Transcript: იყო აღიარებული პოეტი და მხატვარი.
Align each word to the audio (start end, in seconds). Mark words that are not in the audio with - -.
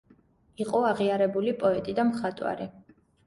იყო 0.63 0.79
აღიარებული 0.91 1.53
პოეტი 1.65 1.95
და 2.01 2.07
მხატვარი. 2.09 2.69